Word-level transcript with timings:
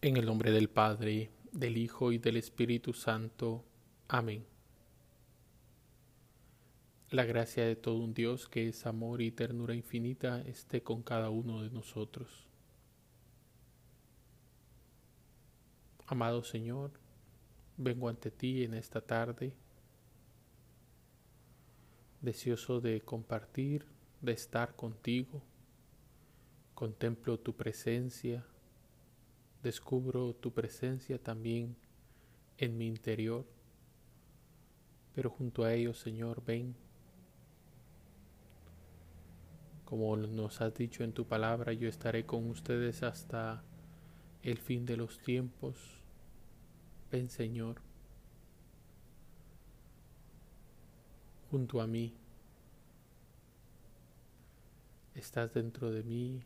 En 0.00 0.16
el 0.16 0.26
nombre 0.26 0.52
del 0.52 0.70
Padre, 0.70 1.32
del 1.50 1.76
Hijo 1.76 2.12
y 2.12 2.18
del 2.18 2.36
Espíritu 2.36 2.92
Santo. 2.92 3.64
Amén. 4.06 4.46
La 7.10 7.24
gracia 7.24 7.64
de 7.64 7.74
todo 7.74 7.96
un 7.96 8.14
Dios 8.14 8.46
que 8.46 8.68
es 8.68 8.86
amor 8.86 9.20
y 9.20 9.32
ternura 9.32 9.74
infinita 9.74 10.40
esté 10.42 10.84
con 10.84 11.02
cada 11.02 11.30
uno 11.30 11.64
de 11.64 11.70
nosotros. 11.70 12.46
Amado 16.06 16.44
Señor, 16.44 16.92
vengo 17.76 18.08
ante 18.08 18.30
ti 18.30 18.62
en 18.62 18.74
esta 18.74 19.00
tarde, 19.00 19.52
deseoso 22.20 22.80
de 22.80 23.00
compartir, 23.00 23.84
de 24.20 24.30
estar 24.30 24.76
contigo. 24.76 25.42
Contemplo 26.76 27.36
tu 27.40 27.56
presencia 27.56 28.46
Descubro 29.62 30.34
tu 30.34 30.52
presencia 30.52 31.20
también 31.20 31.74
en 32.58 32.78
mi 32.78 32.86
interior, 32.86 33.44
pero 35.14 35.30
junto 35.30 35.64
a 35.64 35.74
ellos, 35.74 35.98
Señor, 35.98 36.44
ven. 36.44 36.76
Como 39.84 40.16
nos 40.16 40.60
has 40.60 40.74
dicho 40.74 41.02
en 41.02 41.12
tu 41.12 41.26
palabra, 41.26 41.72
yo 41.72 41.88
estaré 41.88 42.24
con 42.24 42.48
ustedes 42.48 43.02
hasta 43.02 43.64
el 44.44 44.58
fin 44.58 44.86
de 44.86 44.96
los 44.96 45.18
tiempos. 45.18 45.76
Ven, 47.10 47.28
Señor, 47.28 47.80
junto 51.50 51.80
a 51.80 51.88
mí. 51.88 52.14
Estás 55.16 55.52
dentro 55.52 55.90
de 55.90 56.04
mí, 56.04 56.44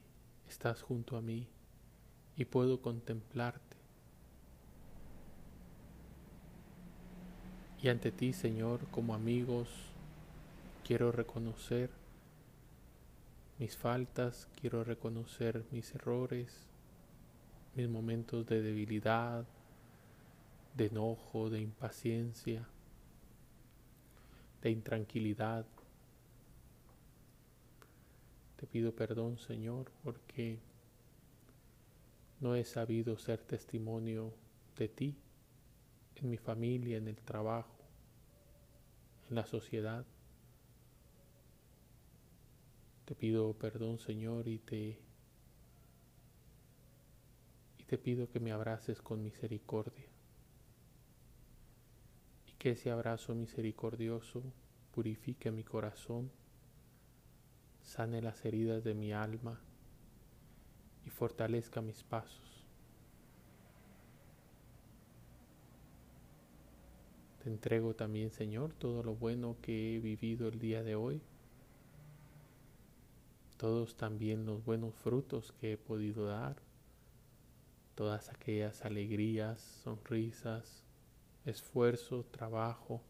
estás 0.49 0.81
junto 0.81 1.19
a 1.19 1.21
mí 1.21 1.47
y 2.43 2.45
puedo 2.45 2.83
contemplarte. 2.83 3.77
Y 7.81 7.89
ante 7.89 8.11
ti, 8.11 8.33
Señor, 8.33 8.81
como 8.91 9.15
amigos, 9.15 9.69
quiero 10.85 11.13
reconocer 11.13 11.89
mis 13.61 13.77
faltas, 13.77 14.49
quiero 14.61 14.83
reconocer 14.83 15.65
mis 15.71 15.95
errores, 15.95 16.67
mis 17.77 17.89
momentos 17.89 18.45
de 18.47 18.61
debilidad, 18.61 19.45
de 20.77 20.87
enojo, 20.87 21.49
de 21.49 21.61
impaciencia, 21.61 22.67
de 24.63 24.71
intranquilidad. 24.71 25.65
Te 28.57 28.67
pido 28.67 28.91
perdón, 28.91 29.39
Señor, 29.39 29.93
porque 30.03 30.59
no 32.43 32.57
he 32.57 32.65
sabido 32.65 33.17
ser 33.17 33.39
testimonio 33.45 34.35
de 34.77 34.89
ti 34.89 35.17
en 36.17 36.29
mi 36.29 36.37
familia, 36.37 36.99
en 36.99 37.07
el 37.07 37.17
trabajo, 37.17 37.79
en 39.31 39.37
la 39.37 39.47
sociedad. 39.47 40.05
Te 43.05 43.15
pido 43.15 43.55
perdón, 43.55 44.01
Señor, 44.01 44.49
y 44.49 44.59
te 44.59 44.99
y 47.79 47.85
te 47.85 47.97
pido 47.97 48.29
que 48.29 48.41
me 48.41 48.51
abraces 48.51 49.01
con 49.01 49.23
misericordia. 49.23 50.09
Y 52.49 52.53
que 52.55 52.71
ese 52.71 52.91
abrazo 52.91 53.37
misericordioso 53.37 54.43
purifique 54.91 55.53
mi 55.53 55.63
corazón, 55.63 56.33
sane 57.83 58.21
las 58.21 58.45
heridas 58.45 58.83
de 58.83 58.95
mi 58.95 59.13
alma 59.13 59.61
y 61.07 61.11
fortalezca 61.11 61.81
mis 61.81 62.03
pasos. 62.03 62.67
Te 67.43 67.49
entrego 67.49 67.95
también, 67.95 68.31
Señor, 68.31 68.73
todo 68.73 69.03
lo 69.03 69.17
bueno 69.17 69.57
que 69.63 69.97
he 69.97 69.99
vivido 69.99 70.47
el 70.49 70.61
día 70.61 70.85
de 70.85 70.95
hoy, 70.95 71.21
todos 73.57 73.97
también 73.97 74.47
los 74.47 74.65
buenos 74.65 74.95
frutos 74.95 75.53
que 75.61 75.73
he 75.73 75.77
podido 75.77 76.27
dar, 76.27 76.57
todas 77.97 78.29
aquellas 78.29 78.85
alegrías, 78.85 79.61
sonrisas, 79.83 80.85
esfuerzo, 81.45 82.25
trabajo, 82.31 83.03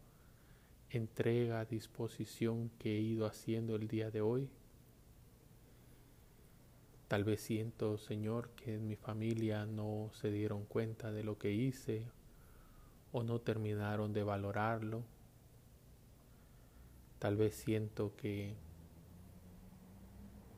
entrega, 0.89 1.65
disposición 1.65 2.71
que 2.79 2.97
he 2.97 3.01
ido 3.01 3.27
haciendo 3.27 3.75
el 3.75 3.87
día 3.87 4.09
de 4.09 4.21
hoy 4.21 4.49
Tal 7.13 7.25
vez 7.25 7.41
siento, 7.41 7.99
Señor, 7.99 8.49
que 8.55 8.73
en 8.73 8.87
mi 8.87 8.95
familia 8.95 9.67
no 9.67 10.09
se 10.13 10.31
dieron 10.31 10.65
cuenta 10.65 11.11
de 11.11 11.23
lo 11.23 11.37
que 11.37 11.51
hice 11.51 12.07
o 13.11 13.21
no 13.21 13.39
terminaron 13.39 14.13
de 14.13 14.23
valorarlo. 14.23 15.03
Tal 17.19 17.35
vez 17.35 17.53
siento 17.53 18.15
que 18.15 18.55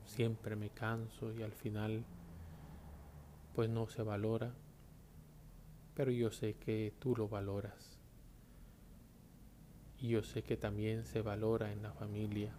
siempre 0.06 0.56
me 0.56 0.70
canso 0.70 1.30
y 1.30 1.42
al 1.42 1.52
final 1.52 2.06
pues 3.54 3.68
no 3.68 3.86
se 3.86 4.02
valora, 4.02 4.54
pero 5.94 6.10
yo 6.10 6.30
sé 6.30 6.54
que 6.54 6.94
tú 6.98 7.14
lo 7.14 7.28
valoras. 7.28 7.98
Y 9.98 10.08
yo 10.08 10.22
sé 10.22 10.42
que 10.42 10.56
también 10.56 11.04
se 11.04 11.20
valora 11.20 11.70
en 11.70 11.82
la 11.82 11.92
familia. 11.92 12.54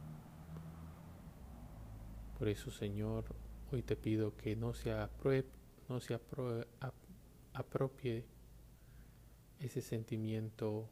Por 2.38 2.48
eso, 2.48 2.70
Señor, 2.70 3.26
Hoy 3.70 3.82
te 3.82 3.98
pido 3.98 4.34
que 4.38 4.56
no 4.56 4.74
se, 4.74 4.96
no 5.90 6.00
se 6.00 6.18
apropie 7.54 8.24
ese 9.60 9.82
sentimiento 9.82 10.88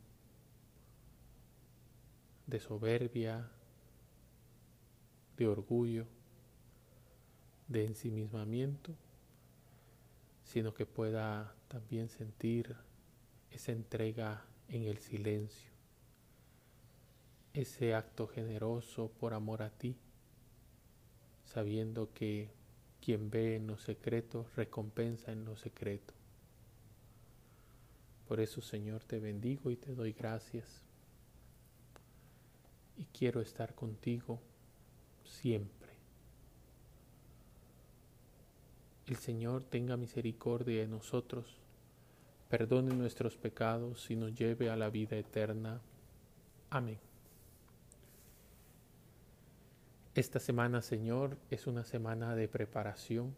de 2.47 2.59
soberbia, 2.59 3.49
de 5.37 5.47
orgullo, 5.47 6.05
de 7.69 7.85
ensimismamiento, 7.85 8.93
sino 10.43 10.73
que 10.73 10.85
pueda 10.85 11.55
también 11.69 12.09
sentir 12.09 12.75
esa 13.51 13.71
entrega 13.71 14.43
en 14.67 14.83
el 14.83 14.97
silencio, 14.97 15.71
ese 17.53 17.95
acto 17.95 18.27
generoso 18.27 19.11
por 19.17 19.33
amor 19.33 19.63
a 19.63 19.69
ti, 19.69 19.95
sabiendo 21.45 22.11
que 22.13 22.64
quien 23.05 23.29
ve 23.29 23.55
en 23.55 23.67
lo 23.67 23.77
secreto, 23.77 24.47
recompensa 24.55 25.31
en 25.31 25.45
lo 25.45 25.55
secreto. 25.55 26.15
Por 28.27 28.39
eso, 28.39 28.61
Señor, 28.61 29.03
te 29.03 29.19
bendigo 29.19 29.69
y 29.69 29.75
te 29.75 29.93
doy 29.93 30.13
gracias. 30.13 30.81
Y 32.97 33.05
quiero 33.05 33.41
estar 33.41 33.75
contigo 33.75 34.39
siempre. 35.23 35.93
El 39.05 39.17
Señor 39.17 39.63
tenga 39.63 39.97
misericordia 39.97 40.81
de 40.81 40.87
nosotros, 40.87 41.45
perdone 42.49 42.95
nuestros 42.95 43.37
pecados 43.37 44.09
y 44.09 44.15
nos 44.15 44.33
lleve 44.33 44.71
a 44.71 44.75
la 44.75 44.89
vida 44.89 45.15
eterna. 45.15 45.79
Amén. 46.71 46.97
Esta 50.15 50.39
semana, 50.39 50.81
Señor, 50.81 51.37
es 51.49 51.67
una 51.67 51.83
semana 51.83 52.37
de 52.37 52.47
preparación. 52.47 53.35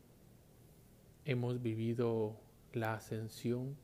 Hemos 1.26 1.60
vivido 1.60 2.40
la 2.72 2.94
ascensión. 2.94 3.76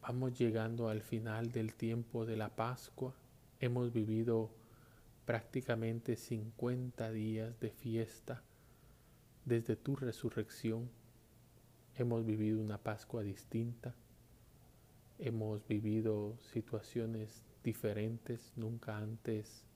Vamos 0.00 0.38
llegando 0.38 0.88
al 0.88 1.02
final 1.02 1.52
del 1.52 1.74
tiempo 1.74 2.24
de 2.24 2.38
la 2.38 2.56
Pascua. 2.56 3.12
Hemos 3.60 3.92
vivido 3.92 4.50
prácticamente 5.26 6.16
50 6.16 7.12
días 7.12 7.60
de 7.60 7.70
fiesta 7.70 8.42
desde 9.44 9.76
tu 9.76 9.94
resurrección. 9.94 10.88
Hemos 11.96 12.24
vivido 12.24 12.62
una 12.62 12.78
Pascua 12.78 13.22
distinta. 13.22 13.94
Hemos 15.18 15.68
vivido 15.68 16.38
situaciones 16.40 17.44
diferentes, 17.62 18.54
nunca 18.56 18.96
antes 18.96 19.66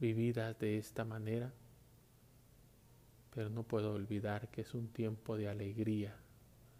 vividas 0.00 0.58
de 0.58 0.78
esta 0.78 1.04
manera, 1.04 1.52
pero 3.34 3.50
no 3.50 3.62
puedo 3.62 3.92
olvidar 3.92 4.48
que 4.48 4.62
es 4.62 4.74
un 4.74 4.88
tiempo 4.88 5.36
de 5.36 5.48
alegría, 5.48 6.16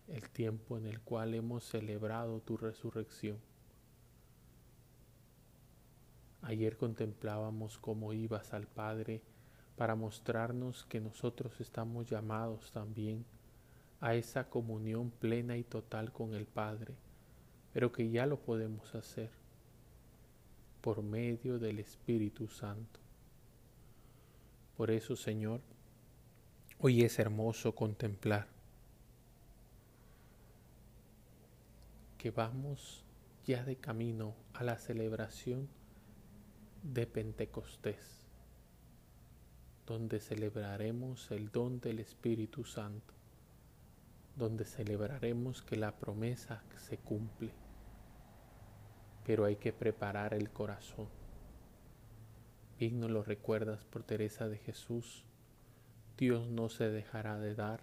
el 0.09 0.29
tiempo 0.31 0.79
en 0.79 0.87
el 0.87 1.01
cual 1.01 1.35
hemos 1.35 1.65
celebrado 1.65 2.41
tu 2.41 2.57
resurrección. 2.57 3.39
Ayer 6.43 6.77
contemplábamos 6.77 7.79
cómo 7.79 8.13
ibas 8.13 8.55
al 8.55 8.67
Padre 8.67 9.21
para 9.77 9.95
mostrarnos 9.97 10.85
que 10.87 11.01
nosotros 11.01 11.61
estamos 11.61 12.09
llamados 12.09 12.71
también 12.73 13.25
a 14.01 14.15
esa 14.15 14.49
comunión 14.49 15.11
plena 15.11 15.57
y 15.57 15.65
total 15.65 16.13
con 16.13 16.35
el 16.35 16.47
Padre, 16.47 16.95
pero 17.73 17.93
que 17.93 18.11
ya 18.11 18.27
lo 18.27 18.39
podemos 18.39 18.95
hacer 18.95 19.31
por 20.81 21.03
medio 21.03 21.59
del 21.59 21.81
Espíritu 21.81 22.49
Santo. 22.49 23.08
Por 24.79 24.93
eso, 24.93 25.17
Señor, 25.17 25.61
hoy 26.79 27.03
es 27.03 27.19
hermoso 27.19 27.75
contemplar 27.75 28.47
que 32.17 32.31
vamos 32.31 33.03
ya 33.45 33.65
de 33.65 33.75
camino 33.75 34.37
a 34.55 34.63
la 34.63 34.79
celebración 34.79 35.69
de 36.85 37.09
Pentecostés, 37.09 38.25
donde 39.85 40.21
celebraremos 40.21 41.33
el 41.33 41.51
don 41.51 41.81
del 41.81 41.99
Espíritu 41.99 42.63
Santo, 42.63 43.15
donde 44.37 44.65
celebraremos 44.65 45.61
que 45.61 45.75
la 45.75 45.91
promesa 45.91 46.63
se 46.77 46.99
cumple. 46.99 47.51
Pero 49.27 49.45
hay 49.45 49.57
que 49.57 49.73
preparar 49.73 50.35
el 50.35 50.51
corazón. 50.51 51.18
Bien 52.79 53.01
nos 53.01 53.11
lo 53.11 53.25
recuerdas 53.25 53.85
por 53.87 54.05
Teresa 54.05 54.49
de 54.49 54.57
Jesús, 54.57 55.25
Dios 56.17 56.49
no 56.49 56.69
se 56.69 56.89
dejará 56.89 57.37
de 57.37 57.57
dar 57.57 57.81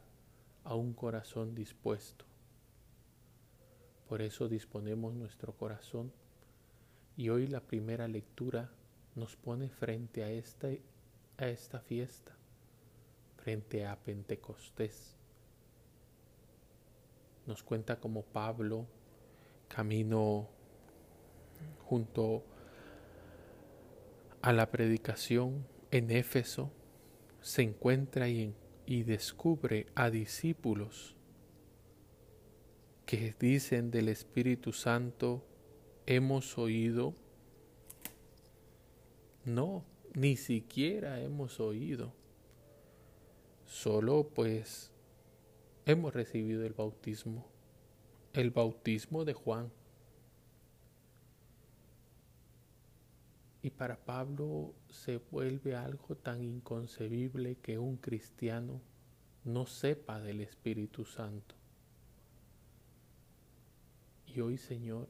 a 0.64 0.76
un 0.76 0.94
corazón 0.94 1.54
dispuesto. 1.54 2.24
Por 4.08 4.22
eso 4.22 4.48
disponemos 4.48 5.14
nuestro 5.14 5.52
corazón 5.52 6.14
y 7.18 7.28
hoy 7.28 7.48
la 7.48 7.60
primera 7.60 8.08
lectura 8.08 8.72
nos 9.16 9.36
pone 9.36 9.68
frente 9.68 10.24
a 10.24 10.32
esta, 10.32 10.70
a 11.38 11.48
esta 11.48 11.82
fiesta, 11.82 12.34
frente 13.36 13.86
a 13.86 13.98
Pentecostés. 13.98 15.18
Nos 17.46 17.64
cuenta 17.64 18.00
como 18.00 18.24
Pablo 18.24 18.86
camino 19.68 20.48
junto 21.86 22.44
a 24.46 24.54
la 24.54 24.70
predicación 24.70 25.66
en 25.90 26.12
Éfeso, 26.12 26.72
se 27.42 27.64
encuentra 27.64 28.30
y, 28.30 28.54
y 28.86 29.02
descubre 29.02 29.88
a 29.96 30.12
discípulos 30.12 31.16
que 33.08 33.34
dicen 33.40 33.90
del 33.90 34.08
Espíritu 34.08 34.72
Santo, 34.72 35.44
hemos 36.06 36.60
oído 36.60 37.16
no, 39.46 39.84
ni 40.14 40.38
siquiera 40.38 41.20
hemos 41.22 41.60
oído. 41.60 42.14
Solo 43.66 44.30
pues 44.30 44.92
hemos 45.88 46.14
recibido 46.14 46.64
el 46.68 46.74
bautismo, 46.74 47.48
el 48.34 48.52
bautismo 48.52 49.26
de 49.26 49.34
Juan. 49.34 49.72
Y 53.66 53.72
para 53.72 53.98
Pablo 53.98 54.76
se 54.92 55.18
vuelve 55.18 55.76
algo 55.76 56.14
tan 56.14 56.44
inconcebible 56.44 57.56
que 57.56 57.80
un 57.80 57.98
cristiano 57.98 58.80
no 59.44 59.66
sepa 59.66 60.20
del 60.20 60.42
Espíritu 60.42 61.04
Santo. 61.04 61.56
Y 64.28 64.40
hoy, 64.40 64.60
Señor, 64.60 65.08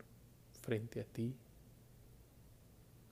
frente 0.62 1.02
a 1.02 1.04
ti, 1.04 1.36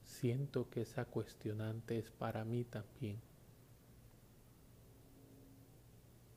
siento 0.05 0.69
que 0.69 0.83
esa 0.83 1.03
cuestionante 1.03 1.99
es 1.99 2.09
para 2.09 2.45
mí 2.45 2.63
también. 2.63 3.19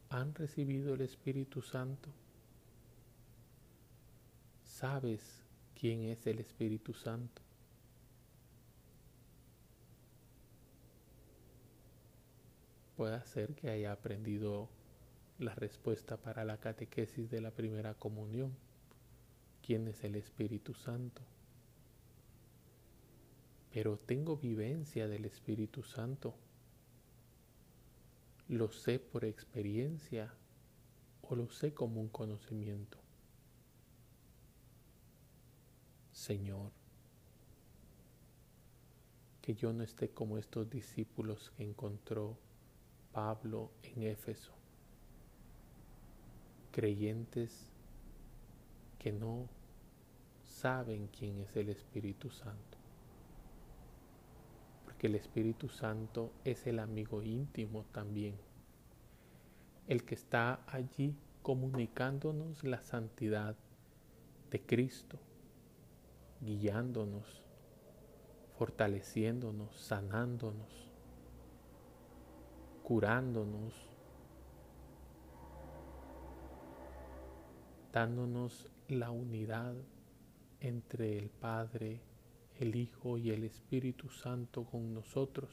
¿Han 0.09 0.35
recibido 0.35 0.95
el 0.95 1.03
Espíritu 1.03 1.63
Santo? 1.63 2.09
¿Sabes 4.65 5.45
quién 5.79 6.03
es 6.03 6.27
el 6.27 6.41
Espíritu 6.41 6.93
Santo? 6.93 7.46
Puede 12.97 13.23
ser 13.27 13.55
que 13.55 13.71
haya 13.71 13.93
aprendido 13.93 14.69
la 15.39 15.55
respuesta 15.55 16.17
para 16.17 16.45
la 16.45 16.59
catequesis 16.59 17.31
de 17.31 17.41
la 17.41 17.51
primera 17.51 17.95
comunión. 17.95 18.55
¿Quién 19.63 19.89
es 19.89 20.03
el 20.05 20.15
Espíritu 20.15 20.75
Santo? 20.75 21.23
pero 23.77 23.99
tengo 23.99 24.39
vivencia 24.39 25.07
del 25.07 25.27
Espíritu 25.27 25.83
Santo. 25.83 26.35
Lo 28.49 28.73
sé 28.73 28.99
por 28.99 29.27
experiencia 29.27 30.33
o 31.21 31.37
lo 31.37 31.51
sé 31.51 31.75
como 31.75 32.01
un 32.01 32.09
conocimiento. 32.09 32.97
Señor, 36.11 36.73
que 39.43 39.55
yo 39.55 39.75
no 39.75 39.85
esté 39.85 40.09
como 40.09 40.39
estos 40.39 40.71
discípulos 40.71 41.53
que 41.59 41.65
encontró 41.65 42.39
Pablo 43.17 43.71
en 43.83 44.03
Éfeso, 44.03 44.53
creyentes 46.71 47.73
que 48.99 49.11
no 49.11 49.49
saben 50.43 51.07
quién 51.07 51.39
es 51.39 51.57
el 51.57 51.71
Espíritu 51.71 52.29
Santo. 52.29 52.77
Que 54.99 55.07
el 55.07 55.15
Espíritu 55.15 55.71
Santo 55.71 56.31
es 56.45 56.67
el 56.67 56.79
amigo 56.79 57.23
íntimo 57.23 57.87
también, 57.91 58.35
el 59.89 60.05
que 60.05 60.15
está 60.15 60.61
allí 60.67 61.17
comunicándonos 61.41 62.65
la 62.65 62.83
santidad 62.83 63.57
de 64.51 64.61
Cristo, 64.61 65.19
guiándonos, 66.43 67.47
fortaleciéndonos, 68.59 69.75
sanándonos, 69.75 70.86
curándonos, 72.87 73.75
dándonos 77.93 78.71
la 78.87 79.11
unidad 79.11 79.75
entre 80.61 81.19
el 81.19 81.29
Padre 81.31 82.01
el 82.61 82.77
Hijo 82.77 83.19
y 83.19 83.33
el 83.33 83.43
Espíritu 83.43 84.09
Santo 84.09 84.63
con 84.63 84.95
nosotros. 84.95 85.51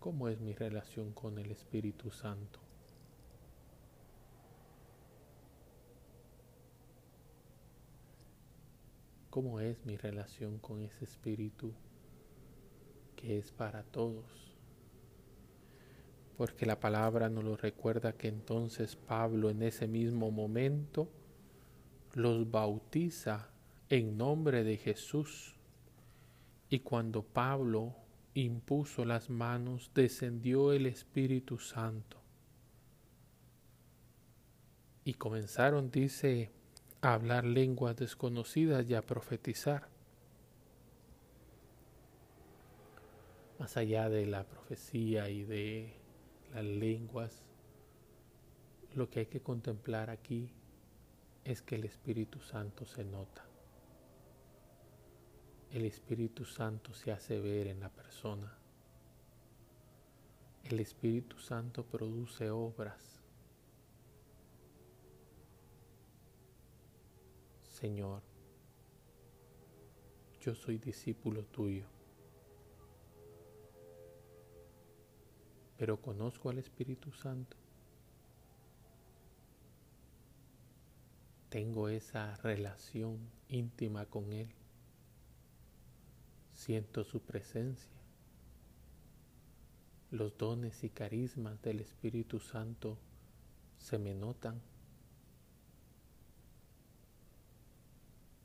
¿Cómo 0.00 0.28
es 0.30 0.40
mi 0.40 0.54
relación 0.54 1.12
con 1.12 1.38
el 1.38 1.50
Espíritu 1.50 2.10
Santo? 2.10 2.65
¿Cómo 9.36 9.60
es 9.60 9.84
mi 9.84 9.98
relación 9.98 10.56
con 10.60 10.80
ese 10.80 11.04
Espíritu 11.04 11.74
que 13.16 13.36
es 13.36 13.52
para 13.52 13.82
todos? 13.82 14.24
Porque 16.38 16.64
la 16.64 16.80
palabra 16.80 17.28
nos 17.28 17.44
lo 17.44 17.54
recuerda 17.54 18.14
que 18.14 18.28
entonces 18.28 18.96
Pablo 18.96 19.50
en 19.50 19.62
ese 19.62 19.88
mismo 19.88 20.30
momento 20.30 21.10
los 22.14 22.50
bautiza 22.50 23.50
en 23.90 24.16
nombre 24.16 24.64
de 24.64 24.78
Jesús. 24.78 25.54
Y 26.70 26.78
cuando 26.78 27.22
Pablo 27.22 27.94
impuso 28.32 29.04
las 29.04 29.28
manos, 29.28 29.90
descendió 29.94 30.72
el 30.72 30.86
Espíritu 30.86 31.58
Santo. 31.58 32.16
Y 35.04 35.12
comenzaron, 35.12 35.90
dice, 35.90 36.55
a 37.06 37.14
hablar 37.14 37.44
lenguas 37.44 37.94
desconocidas 37.94 38.84
y 38.88 38.94
a 38.94 39.06
profetizar. 39.06 39.86
Más 43.60 43.76
allá 43.76 44.08
de 44.08 44.26
la 44.26 44.42
profecía 44.44 45.30
y 45.30 45.44
de 45.44 45.94
las 46.52 46.64
lenguas, 46.64 47.44
lo 48.94 49.08
que 49.08 49.20
hay 49.20 49.26
que 49.26 49.40
contemplar 49.40 50.10
aquí 50.10 50.50
es 51.44 51.62
que 51.62 51.76
el 51.76 51.84
Espíritu 51.84 52.40
Santo 52.40 52.84
se 52.84 53.04
nota. 53.04 53.44
El 55.70 55.84
Espíritu 55.84 56.44
Santo 56.44 56.92
se 56.92 57.12
hace 57.12 57.38
ver 57.38 57.68
en 57.68 57.78
la 57.78 57.88
persona. 57.88 58.52
El 60.64 60.80
Espíritu 60.80 61.38
Santo 61.38 61.84
produce 61.84 62.50
obras. 62.50 63.15
Señor, 67.80 68.22
yo 70.40 70.54
soy 70.54 70.78
discípulo 70.78 71.44
tuyo, 71.44 71.86
pero 75.76 76.00
conozco 76.00 76.48
al 76.48 76.58
Espíritu 76.58 77.12
Santo. 77.12 77.56
tengo 81.56 81.88
esa 81.88 82.36
relación 82.42 83.18
íntima 83.48 84.04
con 84.04 84.30
Él. 84.34 84.48
Siento 86.52 87.02
su 87.02 87.20
presencia. 87.20 87.88
Los 90.10 90.36
dones 90.36 90.84
y 90.84 90.90
carismas 90.90 91.62
del 91.62 91.80
Espíritu 91.80 92.40
Santo 92.40 92.98
se 93.78 93.98
me 93.98 94.14
notan. 94.14 94.60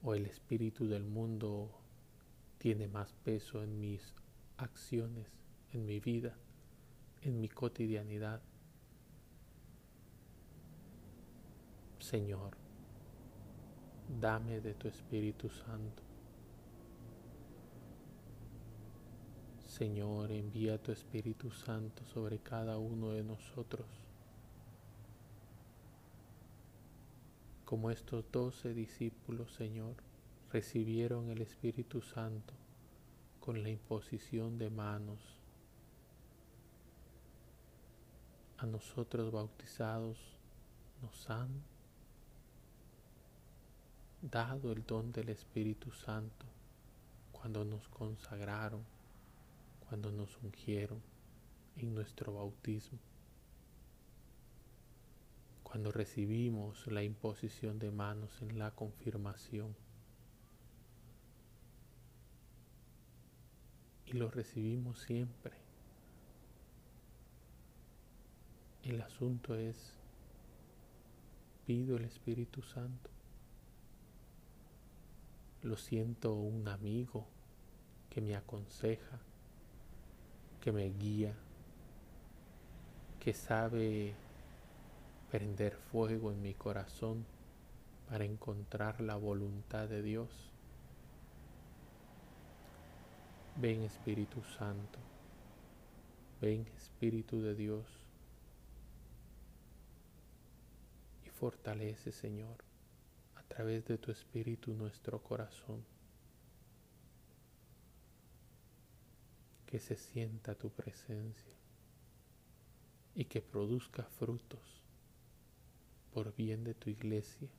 O 0.03 0.15
el 0.15 0.25
Espíritu 0.25 0.87
del 0.87 1.03
mundo 1.03 1.69
tiene 2.57 2.87
más 2.87 3.13
peso 3.23 3.63
en 3.63 3.79
mis 3.79 4.13
acciones, 4.57 5.27
en 5.73 5.85
mi 5.85 5.99
vida, 5.99 6.35
en 7.21 7.39
mi 7.39 7.49
cotidianidad. 7.49 8.41
Señor, 11.99 12.57
dame 14.19 14.59
de 14.59 14.73
tu 14.73 14.87
Espíritu 14.87 15.49
Santo. 15.49 16.03
Señor, 19.67 20.31
envía 20.31 20.81
tu 20.81 20.91
Espíritu 20.91 21.49
Santo 21.51 22.03
sobre 22.05 22.39
cada 22.39 22.77
uno 22.77 23.11
de 23.11 23.23
nosotros. 23.23 23.87
Como 27.71 27.89
estos 27.89 28.29
doce 28.33 28.73
discípulos, 28.73 29.53
Señor, 29.53 29.95
recibieron 30.51 31.29
el 31.29 31.41
Espíritu 31.41 32.01
Santo 32.01 32.53
con 33.39 33.63
la 33.63 33.69
imposición 33.69 34.57
de 34.57 34.69
manos. 34.69 35.39
A 38.57 38.65
nosotros 38.65 39.31
bautizados 39.31 40.17
nos 41.01 41.29
han 41.29 41.47
dado 44.21 44.73
el 44.73 44.85
don 44.85 45.13
del 45.13 45.29
Espíritu 45.29 45.93
Santo 45.93 46.45
cuando 47.31 47.63
nos 47.63 47.87
consagraron, 47.87 48.83
cuando 49.87 50.11
nos 50.11 50.37
ungieron 50.43 51.01
en 51.77 51.95
nuestro 51.95 52.33
bautismo, 52.33 52.99
cuando 55.71 55.89
recibimos 55.93 56.85
la 56.87 57.01
imposición 57.01 57.79
de 57.79 57.91
manos 57.91 58.41
en 58.41 58.59
la 58.59 58.71
confirmación. 58.71 59.73
Y 64.05 64.11
lo 64.11 64.29
recibimos 64.29 64.99
siempre. 64.99 65.53
El 68.83 68.99
asunto 68.99 69.55
es, 69.55 69.93
pido 71.65 71.95
el 71.95 72.03
Espíritu 72.03 72.61
Santo 72.61 73.09
lo 75.63 75.77
siento 75.77 76.33
un 76.33 76.67
amigo 76.67 77.25
que 78.09 78.19
me 78.19 78.35
aconseja, 78.35 79.19
que 80.59 80.73
me 80.73 80.89
guía, 80.89 81.33
que 83.19 83.33
sabe 83.33 84.15
prender 85.31 85.77
fuego 85.77 86.33
en 86.33 86.41
mi 86.41 86.53
corazón 86.53 87.25
para 88.09 88.25
encontrar 88.25 88.99
la 88.99 89.15
voluntad 89.15 89.87
de 89.87 90.01
Dios. 90.01 90.29
Ven 93.55 93.83
Espíritu 93.83 94.43
Santo, 94.43 94.99
ven 96.41 96.67
Espíritu 96.75 97.41
de 97.41 97.55
Dios 97.55 97.85
y 101.25 101.29
fortalece 101.29 102.11
Señor 102.11 102.57
a 103.37 103.43
través 103.43 103.85
de 103.85 103.97
tu 103.97 104.11
espíritu 104.11 104.73
nuestro 104.73 105.23
corazón. 105.23 105.85
Que 109.65 109.79
se 109.79 109.95
sienta 109.95 110.55
tu 110.55 110.69
presencia 110.71 111.55
y 113.15 113.23
que 113.23 113.41
produzca 113.41 114.03
frutos 114.03 114.80
por 116.13 116.35
bien 116.35 116.63
de 116.63 116.73
tu 116.73 116.89
iglesia, 116.89 117.49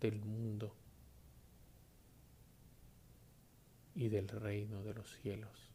del 0.00 0.20
mundo 0.20 0.74
y 3.94 4.08
del 4.08 4.28
reino 4.28 4.82
de 4.82 4.94
los 4.94 5.10
cielos. 5.16 5.70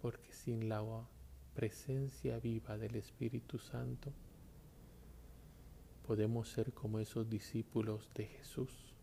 Porque 0.00 0.32
sin 0.32 0.68
la 0.68 0.84
presencia 1.54 2.38
viva 2.38 2.76
del 2.76 2.96
Espíritu 2.96 3.58
Santo, 3.58 4.12
podemos 6.06 6.48
ser 6.50 6.72
como 6.74 7.00
esos 7.00 7.28
discípulos 7.30 8.10
de 8.14 8.26
Jesús 8.26 8.93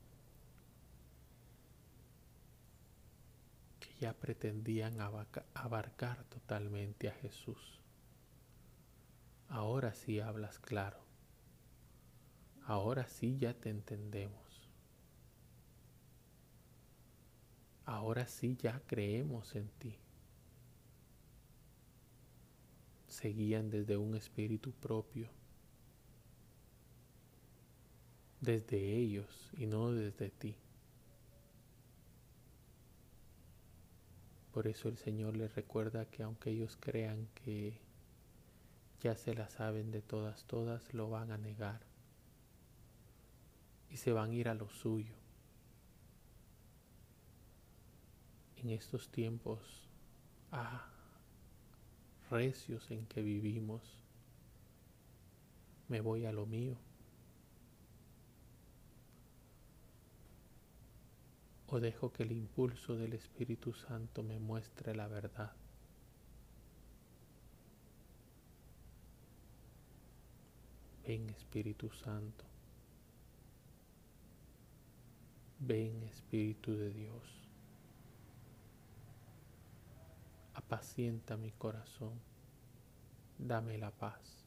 ya 4.01 4.13
pretendían 4.13 4.99
abarcar 5.53 6.25
totalmente 6.25 7.07
a 7.07 7.13
Jesús. 7.13 7.79
Ahora 9.47 9.93
sí 9.93 10.19
hablas 10.19 10.59
claro. 10.59 10.99
Ahora 12.65 13.07
sí 13.07 13.37
ya 13.37 13.53
te 13.53 13.69
entendemos. 13.69 14.69
Ahora 17.85 18.27
sí 18.27 18.57
ya 18.61 18.81
creemos 18.85 19.55
en 19.55 19.69
ti. 19.79 19.97
seguían 23.11 23.69
desde 23.69 23.97
un 23.97 24.15
espíritu 24.15 24.71
propio, 24.71 25.29
desde 28.39 28.95
ellos 28.97 29.51
y 29.57 29.67
no 29.67 29.91
desde 29.91 30.29
ti. 30.29 30.55
Por 34.53 34.67
eso 34.67 34.89
el 34.89 34.97
Señor 34.97 35.37
les 35.37 35.55
recuerda 35.55 36.05
que 36.05 36.23
aunque 36.23 36.49
ellos 36.49 36.77
crean 36.79 37.27
que 37.35 37.79
ya 39.01 39.15
se 39.15 39.33
la 39.33 39.49
saben 39.49 39.91
de 39.91 40.01
todas, 40.01 40.43
todas 40.43 40.93
lo 40.93 41.09
van 41.09 41.31
a 41.31 41.37
negar 41.37 41.79
y 43.89 43.97
se 43.97 44.11
van 44.11 44.31
a 44.31 44.33
ir 44.33 44.49
a 44.49 44.53
lo 44.53 44.69
suyo. 44.69 45.15
En 48.57 48.69
estos 48.69 49.09
tiempos, 49.09 49.59
ah, 50.51 50.87
recios 52.29 52.91
en 52.91 53.05
que 53.07 53.21
vivimos, 53.21 53.81
me 55.87 55.99
voy 55.99 56.25
a 56.25 56.31
lo 56.31 56.45
mío. 56.45 56.77
O 61.71 61.79
dejo 61.79 62.11
que 62.11 62.23
el 62.23 62.31
impulso 62.31 62.95
del 62.95 63.13
Espíritu 63.13 63.73
Santo 63.73 64.23
me 64.23 64.39
muestre 64.39 64.93
la 64.93 65.07
verdad. 65.07 65.53
Ven 71.07 71.29
Espíritu 71.29 71.89
Santo. 71.89 72.45
Ven 75.59 76.03
Espíritu 76.03 76.75
de 76.75 76.91
Dios. 76.91 77.41
apacienta 80.71 81.35
mi 81.35 81.51
corazón, 81.51 82.19
dame 83.37 83.77
la 83.77 83.91
paz 83.91 84.45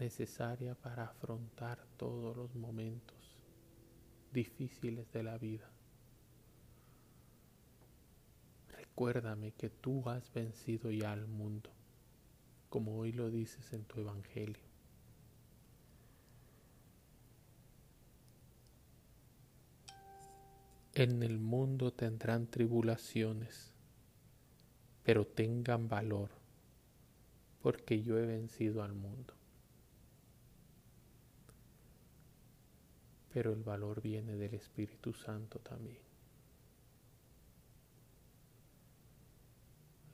necesaria 0.00 0.74
para 0.74 1.04
afrontar 1.04 1.86
todos 1.96 2.36
los 2.36 2.54
momentos 2.56 3.23
difíciles 4.34 5.10
de 5.12 5.22
la 5.22 5.38
vida. 5.38 5.70
Recuérdame 8.76 9.52
que 9.52 9.70
tú 9.70 10.06
has 10.10 10.30
vencido 10.34 10.90
ya 10.90 11.12
al 11.12 11.26
mundo, 11.26 11.70
como 12.68 12.98
hoy 12.98 13.12
lo 13.12 13.30
dices 13.30 13.72
en 13.72 13.84
tu 13.84 14.00
Evangelio. 14.00 14.62
En 20.92 21.22
el 21.22 21.38
mundo 21.38 21.92
tendrán 21.92 22.46
tribulaciones 22.46 23.74
pero 25.04 25.26
tengan 25.26 25.86
valor, 25.86 26.30
porque 27.62 28.02
yo 28.02 28.18
he 28.18 28.26
vencido 28.26 28.82
al 28.82 28.94
mundo. 28.94 29.34
Pero 33.34 33.52
el 33.52 33.62
valor 33.62 34.00
viene 34.00 34.36
del 34.36 34.54
Espíritu 34.54 35.12
Santo 35.12 35.58
también. 35.58 35.98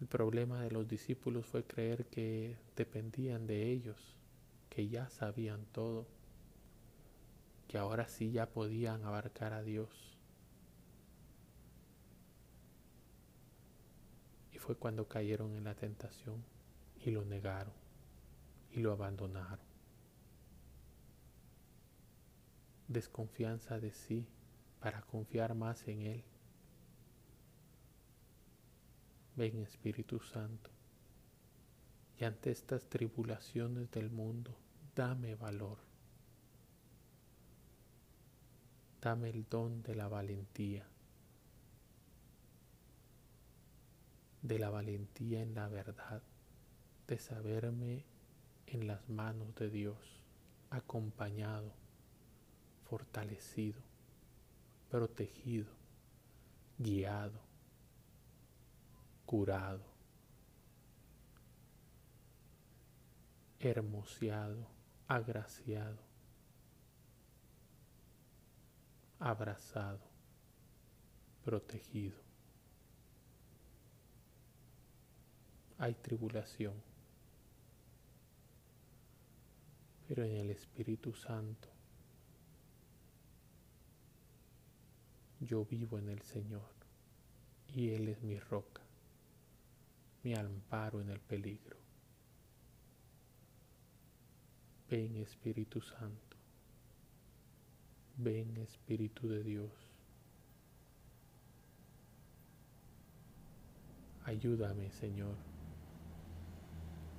El 0.01 0.09
problema 0.09 0.61
de 0.63 0.73
los 0.73 0.89
discípulos 0.89 1.47
fue 1.47 1.63
creer 1.63 2.07
que 2.07 2.57
dependían 2.75 3.47
de 3.47 3.71
ellos, 3.71 4.17
que 4.71 4.89
ya 4.89 5.09
sabían 5.11 5.67
todo, 5.67 6.09
que 7.69 7.79
ahora 7.79 8.09
sí 8.09 8.33
ya 8.33 8.47
podían 8.47 9.05
abarcar 9.05 9.53
a 9.53 9.63
Dios. 9.63 10.11
fue 14.61 14.77
cuando 14.77 15.09
cayeron 15.09 15.57
en 15.57 15.65
la 15.65 15.75
tentación 15.75 16.45
y 17.05 17.11
lo 17.11 17.25
negaron 17.25 17.73
y 18.73 18.81
lo 18.81 18.93
abandonaron. 18.93 19.70
Desconfianza 22.91 23.79
de 23.79 23.93
sí 23.93 24.27
para 24.81 25.03
confiar 25.03 25.55
más 25.55 25.87
en 25.87 26.03
Él. 26.03 26.25
Ven 29.37 29.61
Espíritu 29.61 30.21
Santo, 30.21 30.71
y 32.19 32.25
ante 32.25 32.51
estas 32.51 32.85
tribulaciones 32.89 33.91
del 33.93 34.11
mundo, 34.11 34.55
dame 34.95 35.37
valor. 35.37 35.79
Dame 39.01 39.31
el 39.31 39.49
don 39.49 39.83
de 39.83 39.95
la 39.95 40.09
valentía 40.09 40.87
de 44.43 44.59
la 44.59 44.71
valentía 44.71 45.43
en 45.43 45.55
la 45.55 45.69
verdad, 45.69 46.23
de 47.07 47.19
saberme 47.19 48.05
en 48.67 48.87
las 48.87 49.09
manos 49.09 49.55
de 49.55 49.69
Dios, 49.69 50.25
acompañado, 50.71 51.75
fortalecido, 52.91 53.81
protegido, 54.91 55.71
guiado, 56.77 57.39
curado, 59.25 59.85
hermoseado, 63.61 64.67
agraciado, 65.07 66.01
abrazado, 69.21 70.01
protegido. 71.45 72.19
Hay 75.79 75.95
tribulación, 75.95 76.75
pero 80.09 80.25
en 80.25 80.33
el 80.39 80.51
Espíritu 80.51 81.15
Santo 81.15 81.80
yo 85.41 85.65
vivo 85.65 85.99
en 85.99 86.09
el 86.09 86.21
Señor 86.21 86.71
y 87.75 87.91
Él 87.91 88.09
es 88.09 88.23
mi 88.23 88.39
roca, 88.39 88.83
mi 90.23 90.35
amparo 90.35 91.01
en 91.01 91.11
el 91.11 91.21
peligro. 91.21 91.77
Ven 94.91 95.17
Espíritu 95.17 95.81
Santo, 95.81 96.37
ven 98.17 98.57
Espíritu 98.59 99.29
de 99.29 99.43
Dios. 99.43 99.71
Ayúdame 104.25 104.91
Señor, 104.91 105.37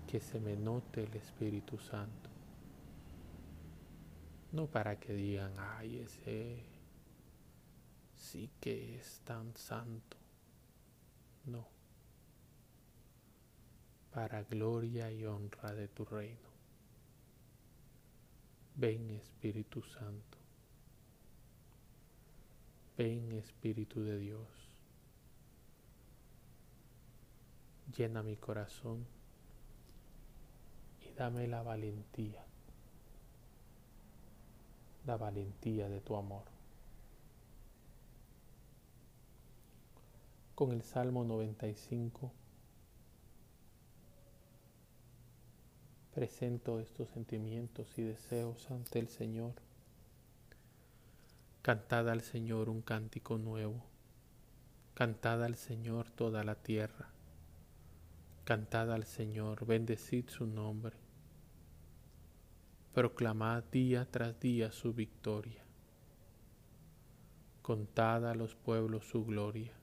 que 0.08 0.20
se 0.20 0.40
me 0.40 0.56
note 0.56 1.04
el 1.06 1.14
Espíritu 1.16 1.80
Santo. 1.80 2.30
No 4.52 4.68
para 4.68 5.00
que 5.00 5.14
digan, 5.14 5.54
ay, 5.58 6.00
ese 6.00 6.71
sí 8.22 8.50
que 8.62 8.96
es 8.96 9.20
tan 9.26 9.56
santo. 9.56 10.18
No. 11.46 11.68
Para 14.14 14.44
gloria 14.44 15.12
y 15.12 15.26
honra 15.26 15.74
de 15.74 15.88
tu 15.88 16.06
reino. 16.06 16.50
Ven 18.76 19.10
Espíritu 19.10 19.82
Santo. 19.82 20.38
Ven 22.98 23.32
Espíritu 23.32 24.04
de 24.04 24.18
Dios. 24.20 24.48
Llena 27.98 28.24
mi 28.24 28.38
corazón 28.38 29.06
y 31.02 31.12
dame 31.14 31.48
la 31.48 31.62
valentía, 31.62 32.46
la 35.06 35.18
valentía 35.18 35.90
de 35.90 36.00
tu 36.00 36.16
amor. 36.16 36.61
Con 40.62 40.74
el 40.74 40.84
Salmo 40.84 41.24
95 41.24 42.32
presento 46.14 46.80
estos 46.80 47.10
sentimientos 47.10 47.98
y 47.98 48.04
deseos 48.04 48.70
ante 48.70 49.00
el 49.00 49.08
Señor. 49.08 49.56
Cantad 51.64 52.08
al 52.10 52.22
Señor 52.22 52.70
un 52.70 52.84
cántico 52.84 53.40
nuevo. 53.40 53.84
Cantad 54.94 55.44
al 55.44 55.56
Señor 55.56 56.12
toda 56.12 56.44
la 56.44 56.54
tierra. 56.54 57.10
Cantad 58.44 58.94
al 58.94 59.06
Señor, 59.06 59.66
bendecid 59.66 60.30
su 60.30 60.46
nombre. 60.46 60.96
Proclamad 62.94 63.64
día 63.64 64.08
tras 64.12 64.40
día 64.40 64.72
su 64.72 64.94
victoria. 64.94 65.64
Contad 67.64 68.30
a 68.30 68.36
los 68.36 68.54
pueblos 68.54 69.08
su 69.08 69.26
gloria, 69.26 69.81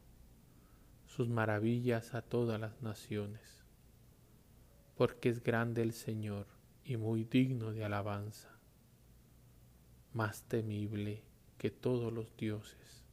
sus 1.08 1.28
maravillas 1.28 2.14
a 2.14 2.22
todas 2.22 2.60
las 2.60 2.80
naciones 2.80 3.58
porque 4.98 5.28
es 5.28 5.44
grande 5.44 5.80
el 5.80 5.92
Señor 5.92 6.48
y 6.84 6.96
muy 6.96 7.22
digno 7.22 7.72
de 7.72 7.84
alabanza, 7.84 8.48
más 10.12 10.42
temible 10.42 11.22
que 11.56 11.70
todos 11.70 12.12
los 12.12 12.36
dioses, 12.36 13.04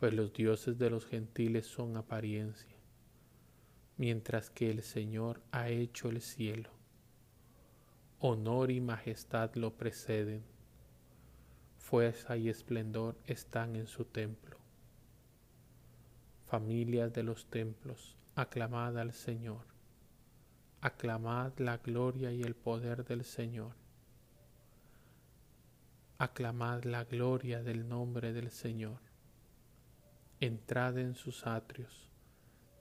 pues 0.00 0.12
los 0.12 0.32
dioses 0.32 0.76
de 0.76 0.90
los 0.90 1.06
gentiles 1.06 1.66
son 1.66 1.96
apariencia, 1.96 2.76
mientras 3.96 4.50
que 4.50 4.72
el 4.72 4.82
Señor 4.82 5.40
ha 5.52 5.68
hecho 5.68 6.08
el 6.08 6.20
cielo. 6.20 6.70
Honor 8.18 8.72
y 8.72 8.80
majestad 8.80 9.54
lo 9.54 9.76
preceden, 9.76 10.42
fuerza 11.78 12.36
y 12.36 12.48
esplendor 12.48 13.16
están 13.24 13.76
en 13.76 13.86
su 13.86 14.04
templo. 14.04 14.63
Familias 16.46 17.12
de 17.12 17.22
los 17.22 17.46
templos, 17.46 18.16
aclamad 18.34 18.98
al 18.98 19.12
Señor 19.12 19.74
aclamad 20.84 21.56
la 21.56 21.78
gloria 21.78 22.30
y 22.30 22.42
el 22.42 22.54
poder 22.54 23.06
del 23.06 23.24
Señor. 23.24 23.72
Aclamad 26.18 26.82
la 26.82 27.04
gloria 27.04 27.62
del 27.62 27.88
nombre 27.88 28.34
del 28.34 28.50
Señor. 28.50 29.00
Entrad 30.40 30.98
en 30.98 31.14
sus 31.14 31.46
atrios, 31.46 32.10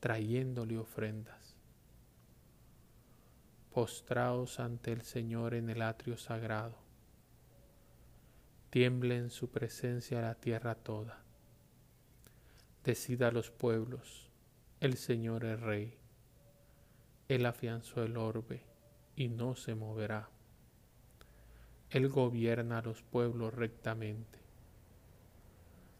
trayéndole 0.01 0.77
ofrendas. 0.77 1.55
Postraos 3.71 4.59
ante 4.59 4.91
el 4.91 5.03
Señor 5.03 5.53
en 5.53 5.69
el 5.69 5.81
atrio 5.81 6.17
sagrado. 6.17 6.75
Tiemble 8.69 9.15
en 9.15 9.29
su 9.29 9.49
presencia 9.49 10.19
la 10.19 10.35
tierra 10.35 10.75
toda. 10.75 11.22
Decida 12.83 13.31
los 13.31 13.49
pueblos, 13.49 14.29
el 14.81 14.97
Señor 14.97 15.45
es 15.45 15.57
Rey. 15.61 15.97
Él 17.29 17.45
afianzó 17.45 18.03
el 18.03 18.17
orbe 18.17 18.61
y 19.15 19.29
no 19.29 19.55
se 19.55 19.73
moverá. 19.73 20.27
Él 21.91 22.09
gobierna 22.09 22.79
a 22.79 22.81
los 22.81 23.01
pueblos 23.01 23.53
rectamente. 23.53 24.37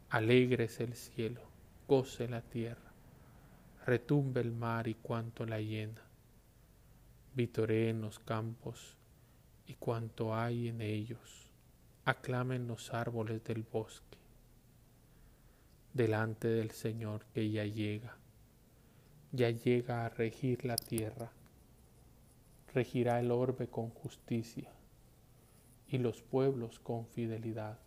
Alegres 0.10 0.82
el 0.82 0.96
cielo, 0.96 1.40
goce 1.88 2.28
la 2.28 2.42
tierra, 2.42 2.92
retumbe 3.86 4.42
el 4.42 4.52
mar 4.52 4.90
y 4.90 4.96
cuanto 4.96 5.46
la 5.46 5.62
llena. 5.62 6.02
Vitoreen 7.34 8.02
los 8.02 8.20
campos 8.20 8.98
y 9.68 9.76
cuanto 9.76 10.36
hay 10.36 10.68
en 10.68 10.82
ellos. 10.82 11.48
Aclamen 12.04 12.68
los 12.68 12.94
árboles 12.94 13.42
del 13.46 13.64
bosque. 13.64 14.13
Delante 15.94 16.48
del 16.48 16.72
Señor 16.72 17.26
que 17.34 17.50
ya 17.50 17.66
llega 17.66 18.18
ya 19.34 19.50
llega 19.50 20.06
a 20.06 20.10
regir 20.10 20.64
la 20.64 20.76
tierra. 20.76 21.32
Regirá 22.74 23.20
el 23.20 23.32
orbe 23.32 23.68
con 23.68 23.90
justicia 23.90 24.72
y 25.88 25.98
los 25.98 26.22
pueblos 26.22 26.80
con 26.80 27.08
fidelidad. 27.08 27.80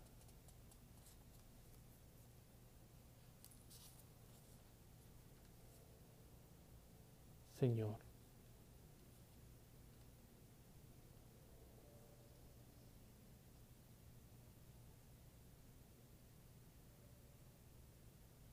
Señor, 7.59 8.06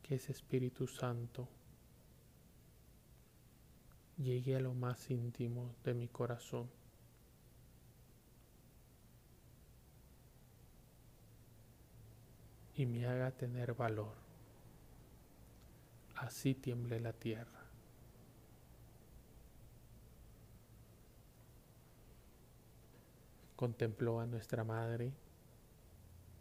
que 0.05 0.15
ese 0.15 0.31
Espíritu 0.31 0.87
Santo 0.87 1.49
llegue 4.17 4.55
a 4.55 4.61
lo 4.61 4.75
más 4.75 5.11
íntimo 5.11 5.75
de 5.83 5.95
mi 5.95 6.07
corazón. 6.07 6.71
y 12.77 12.87
me 12.87 13.07
haga 13.07 13.31
tener 13.31 13.75
valor. 13.75 14.15
Así 16.17 16.55
tiemble 16.55 17.01
la 17.01 17.13
tierra. 17.13 17.61
Contempló 23.57 24.21
a 24.21 24.27
nuestra 24.27 24.65
Madre, 24.65 25.13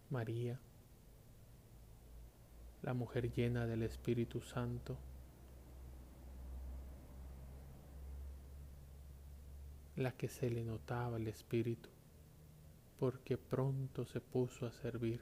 María, 0.09 0.59
la 2.83 2.93
mujer 2.93 3.31
llena 3.33 3.65
del 3.65 3.81
Espíritu 3.81 4.41
Santo, 4.41 4.97
la 9.95 10.11
que 10.11 10.27
se 10.27 10.49
le 10.49 10.63
notaba 10.63 11.17
el 11.17 11.27
espíritu, 11.27 11.89
porque 12.99 13.37
pronto 13.37 14.05
se 14.05 14.19
puso 14.21 14.65
a 14.65 14.71
servir, 14.71 15.21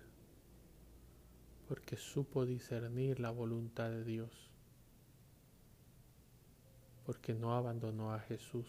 porque 1.68 1.98
supo 1.98 2.46
discernir 2.46 3.20
la 3.20 3.32
voluntad 3.32 3.90
de 3.90 4.04
Dios. 4.04 4.52
porque 7.06 7.34
no 7.34 7.56
abandonó 7.56 8.14
a 8.14 8.20
Jesús, 8.20 8.68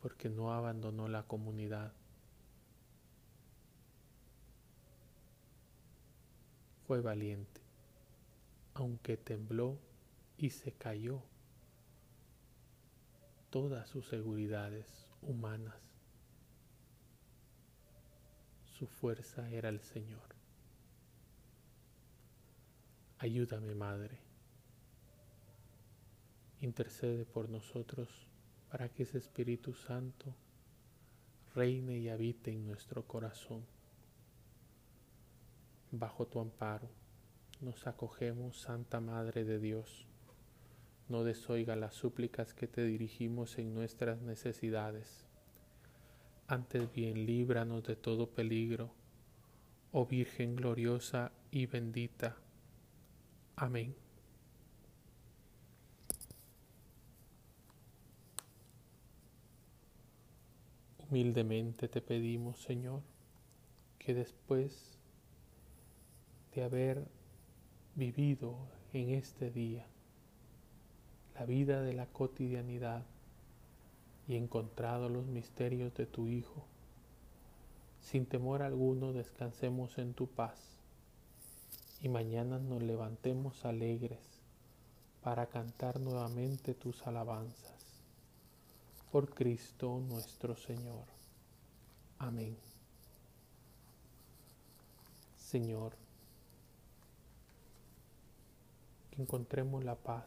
porque 0.00 0.28
no 0.28 0.52
abandonó 0.52 1.08
la 1.08 1.24
comunidad. 1.24 1.92
Fue 6.92 7.00
valiente, 7.00 7.62
aunque 8.74 9.16
tembló 9.16 9.78
y 10.36 10.50
se 10.50 10.72
cayó 10.72 11.22
todas 13.48 13.88
sus 13.88 14.06
seguridades 14.06 15.08
humanas. 15.22 15.74
Su 18.66 18.86
fuerza 18.86 19.48
era 19.48 19.70
el 19.70 19.80
Señor. 19.80 20.20
Ayúdame, 23.16 23.74
Madre. 23.74 24.18
Intercede 26.60 27.24
por 27.24 27.48
nosotros 27.48 28.28
para 28.70 28.90
que 28.90 29.04
ese 29.04 29.16
Espíritu 29.16 29.72
Santo 29.72 30.34
reine 31.54 31.96
y 31.96 32.10
habite 32.10 32.52
en 32.52 32.66
nuestro 32.66 33.06
corazón. 33.06 33.64
Bajo 35.94 36.26
tu 36.26 36.40
amparo 36.40 36.88
nos 37.62 37.86
acogemos, 37.86 38.60
Santa 38.60 39.00
Madre 39.00 39.44
de 39.44 39.60
Dios. 39.60 40.06
No 41.08 41.22
desoiga 41.22 41.76
las 41.76 41.94
súplicas 41.94 42.54
que 42.54 42.66
te 42.66 42.82
dirigimos 42.84 43.56
en 43.58 43.72
nuestras 43.72 44.20
necesidades. 44.20 45.26
Antes 46.48 46.92
bien, 46.92 47.24
líbranos 47.24 47.84
de 47.84 47.94
todo 47.94 48.30
peligro, 48.30 48.90
oh 49.92 50.06
Virgen 50.06 50.56
gloriosa 50.56 51.30
y 51.52 51.66
bendita. 51.66 52.36
Amén. 53.54 53.94
Humildemente 60.98 61.86
te 61.86 62.00
pedimos, 62.00 62.60
Señor, 62.60 63.02
que 63.98 64.14
después 64.14 64.91
de 66.54 66.64
haber 66.64 67.04
vivido 67.94 68.56
en 68.92 69.10
este 69.10 69.50
día 69.50 69.86
la 71.34 71.46
vida 71.46 71.82
de 71.82 71.94
la 71.94 72.06
cotidianidad 72.06 73.04
y 74.28 74.36
encontrado 74.36 75.08
los 75.08 75.26
misterios 75.26 75.94
de 75.94 76.06
tu 76.06 76.28
Hijo, 76.28 76.64
sin 78.00 78.26
temor 78.26 78.62
alguno 78.62 79.12
descansemos 79.12 79.98
en 79.98 80.14
tu 80.14 80.26
paz 80.26 80.58
y 82.02 82.08
mañana 82.08 82.58
nos 82.58 82.82
levantemos 82.82 83.64
alegres 83.64 84.20
para 85.22 85.46
cantar 85.46 86.00
nuevamente 86.00 86.74
tus 86.74 87.06
alabanzas. 87.06 87.72
Por 89.10 89.32
Cristo 89.34 90.00
nuestro 90.08 90.56
Señor. 90.56 91.04
Amén. 92.18 92.56
Señor, 95.36 96.01
que 99.12 99.22
encontremos 99.22 99.84
la 99.84 99.94
paz, 99.94 100.26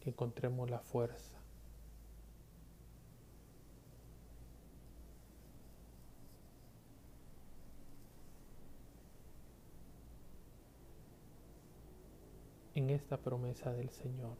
que 0.00 0.10
encontremos 0.10 0.68
la 0.68 0.80
fuerza, 0.80 1.38
en 12.74 12.90
esta 12.90 13.16
promesa 13.16 13.72
del 13.72 13.90
Señor, 13.90 14.36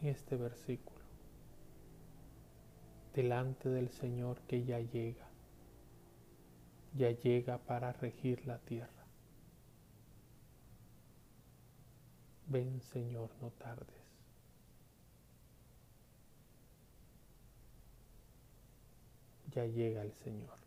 en 0.00 0.08
este 0.08 0.36
versículo, 0.36 1.00
delante 3.12 3.68
del 3.68 3.90
Señor 3.90 4.40
que 4.42 4.64
ya 4.64 4.78
llega, 4.78 5.26
ya 6.94 7.10
llega 7.10 7.58
para 7.58 7.92
regir 7.92 8.46
la 8.46 8.58
tierra. 8.58 8.99
Ven 12.50 12.80
Señor, 12.80 13.30
no 13.40 13.50
tardes. 13.52 13.86
Ya 19.54 19.66
llega 19.66 20.02
el 20.02 20.12
Señor. 20.12 20.58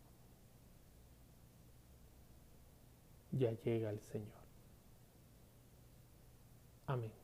Ya 3.32 3.52
llega 3.52 3.90
el 3.90 4.00
Señor. 4.00 4.44
Amén. 6.88 7.23